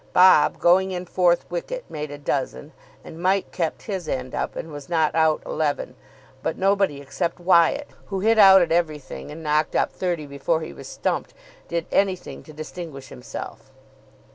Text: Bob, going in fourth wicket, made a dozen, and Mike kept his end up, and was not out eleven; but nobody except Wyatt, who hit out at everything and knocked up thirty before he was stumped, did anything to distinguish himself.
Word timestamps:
Bob, 0.13 0.57
going 0.57 0.89
in 0.89 1.05
fourth 1.05 1.45
wicket, 1.51 1.85
made 1.87 2.09
a 2.09 2.17
dozen, 2.17 2.71
and 3.03 3.21
Mike 3.21 3.51
kept 3.51 3.83
his 3.83 4.09
end 4.09 4.33
up, 4.33 4.55
and 4.55 4.71
was 4.71 4.89
not 4.89 5.13
out 5.13 5.43
eleven; 5.45 5.93
but 6.41 6.57
nobody 6.57 6.99
except 6.99 7.39
Wyatt, 7.39 7.91
who 8.07 8.19
hit 8.21 8.39
out 8.39 8.63
at 8.63 8.71
everything 8.71 9.29
and 9.29 9.43
knocked 9.43 9.75
up 9.75 9.91
thirty 9.91 10.25
before 10.25 10.61
he 10.61 10.73
was 10.73 10.87
stumped, 10.87 11.35
did 11.67 11.85
anything 11.91 12.41
to 12.41 12.51
distinguish 12.51 13.09
himself. 13.09 13.71